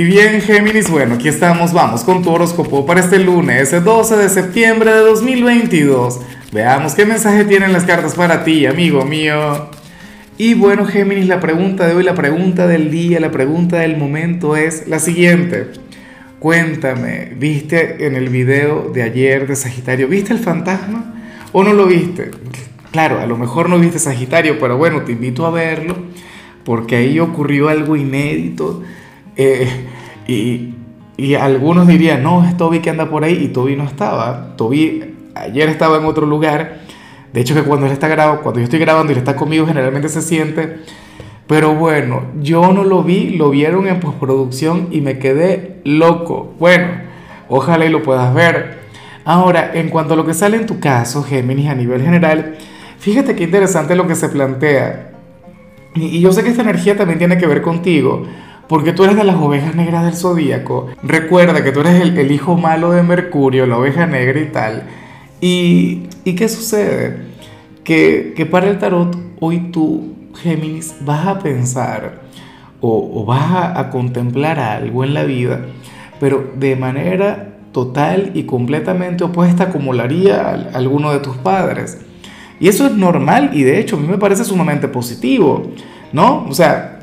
[0.00, 4.30] Y bien, Géminis, bueno, aquí estamos, vamos con tu horóscopo para este lunes, 12 de
[4.30, 6.20] septiembre de 2022.
[6.52, 9.68] Veamos qué mensaje tienen las cartas para ti, amigo mío.
[10.38, 14.56] Y bueno, Géminis, la pregunta de hoy, la pregunta del día, la pregunta del momento
[14.56, 15.66] es la siguiente.
[16.38, 21.12] Cuéntame, ¿viste en el video de ayer de Sagitario, viste el fantasma
[21.52, 22.30] o no lo viste?
[22.90, 25.94] Claro, a lo mejor no viste Sagitario, pero bueno, te invito a verlo
[26.64, 28.82] porque ahí ocurrió algo inédito
[29.36, 29.86] eh,
[30.32, 30.74] y,
[31.16, 34.56] y, algunos dirían, no, es Toby que anda por ahí y Toby no estaba.
[34.56, 36.80] Toby ayer estaba en otro lugar.
[37.32, 39.66] De hecho que cuando él está grabando, cuando yo estoy grabando y él está conmigo
[39.66, 40.78] generalmente se siente.
[41.46, 46.54] Pero bueno, yo no lo vi, lo vieron en postproducción y me quedé loco.
[46.60, 46.86] Bueno,
[47.48, 48.80] ojalá y lo puedas ver.
[49.24, 52.56] Ahora, en cuanto a lo que sale en tu caso, Géminis, a nivel general,
[52.98, 55.10] fíjate qué interesante lo que se plantea.
[55.94, 58.22] Y, yo sé que esta energía también tiene que ver contigo,
[58.70, 60.86] porque tú eres de las ovejas negras del zodíaco.
[61.02, 64.84] Recuerda que tú eres el, hijo malo de Mercurio, la oveja negra y tal.
[65.40, 67.16] ¿Y, y qué sucede?
[67.82, 72.20] Que, que, para el tarot hoy tú, Géminis, vas a pensar
[72.80, 75.62] o, o vas a, a contemplar algo en la vida,
[76.20, 81.98] pero de manera total y completamente opuesta como lo haría alguno de tus padres.
[82.60, 85.72] Y eso es normal y de hecho a mí me parece sumamente positivo,
[86.12, 86.46] ¿no?
[86.48, 86.99] O sea,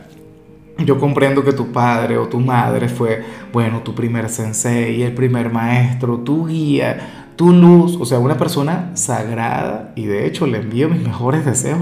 [0.86, 5.52] yo comprendo que tu padre o tu madre fue, bueno, tu primer sensei, el primer
[5.52, 10.90] maestro, tu guía, tu luz, o sea, una persona sagrada y de hecho le envío
[10.90, 11.80] mis mejores deseos.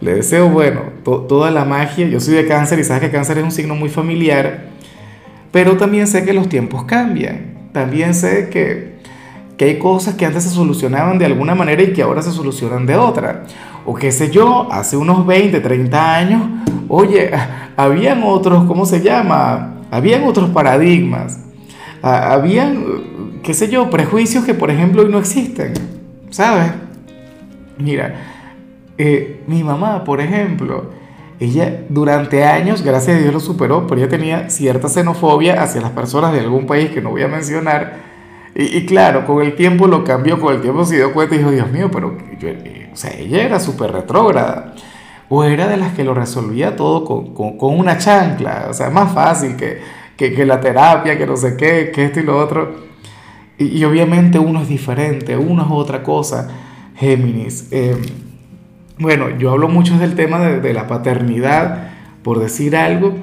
[0.00, 2.06] Le, deseo, bueno, toda la magia.
[2.06, 4.66] Yo soy de cáncer y sabes que cáncer es un signo muy familiar,
[5.50, 7.70] pero también sé que los tiempos cambian.
[7.72, 8.98] También sé que
[9.58, 12.86] que hay cosas que antes se solucionaban de alguna manera y que ahora se solucionan
[12.86, 13.44] de otra.
[13.84, 16.42] O qué sé yo, hace unos 20, 30 años,
[16.88, 17.30] oye,
[17.76, 19.74] habían otros, ¿cómo se llama?
[19.90, 21.40] Habían otros paradigmas.
[22.02, 25.74] Habían, qué sé yo, prejuicios que por ejemplo hoy no existen.
[26.30, 26.72] ¿Sabes?
[27.78, 28.14] Mira,
[28.98, 30.90] eh, mi mamá, por ejemplo,
[31.40, 35.92] ella durante años, gracias a Dios lo superó, pero ella tenía cierta xenofobia hacia las
[35.92, 38.08] personas de algún país que no voy a mencionar
[38.60, 41.52] y, claro, con el tiempo lo cambió, con el tiempo se dio cuenta y dijo,
[41.52, 42.48] Dios mío, pero yo,
[42.92, 44.74] o sea, ella era súper retrógrada.
[45.28, 48.66] O era de las que lo resolvía todo con, con, con una chancla.
[48.70, 49.80] O sea, más fácil que,
[50.16, 52.88] que, que, la terapia, que no sé qué, que esto y lo otro.
[53.58, 56.48] Y, y obviamente uno es diferente, uno es otra cosa.
[56.96, 57.68] Géminis.
[57.70, 57.96] Eh,
[58.98, 61.90] bueno, yo hablo mucho del tema de, de, la paternidad,
[62.24, 63.14] por decir algo,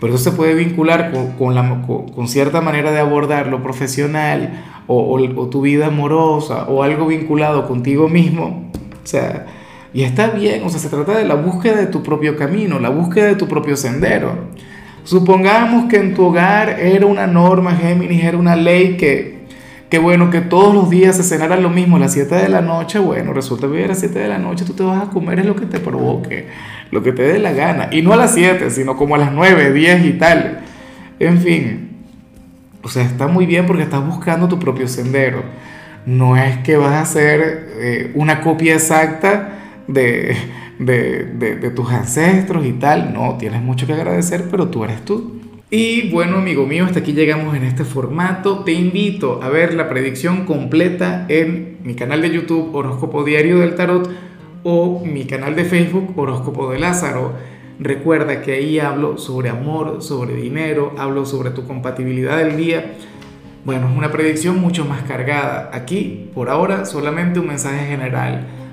[0.00, 4.64] pero eso se puede vincular con, con, la, con, cierta manera de abordar lo profesional
[4.86, 8.70] o, o, tu vida amorosa o algo vinculado contigo mismo.
[9.02, 9.46] O sea,
[9.94, 12.88] y está bien, o sea, se trata de la búsqueda de tu propio camino, la
[12.88, 14.48] búsqueda de tu propio sendero.
[15.04, 19.44] Supongamos que en tu hogar era una norma, Géminis, era una ley que,
[19.88, 22.60] que bueno, que todos los días se cenara lo mismo a las 7 de la
[22.60, 25.38] noche, bueno, resulta que a las 7 de la noche tú te vas a comer
[25.38, 26.48] es lo que te provoque,
[26.90, 27.88] lo que te dé la gana.
[27.92, 30.58] Y no a las 7, sino como a las 9, 10 y tal.
[31.20, 31.90] En fin,
[32.82, 35.44] o sea, está muy bien porque estás buscando tu propio sendero.
[36.04, 40.36] No es que vas a hacer eh, una copia exacta de,
[40.78, 43.12] de, de, de tus ancestros y tal.
[43.12, 45.40] No, tienes mucho que agradecer, pero tú eres tú.
[45.70, 48.60] Y bueno, amigo mío, hasta aquí llegamos en este formato.
[48.60, 53.74] Te invito a ver la predicción completa en mi canal de YouTube Horóscopo Diario del
[53.74, 54.08] Tarot
[54.62, 57.32] o mi canal de Facebook Horóscopo de Lázaro.
[57.80, 62.92] Recuerda que ahí hablo sobre amor, sobre dinero, hablo sobre tu compatibilidad del día.
[63.64, 65.70] Bueno, es una predicción mucho más cargada.
[65.72, 68.46] Aquí, por ahora, solamente un mensaje general.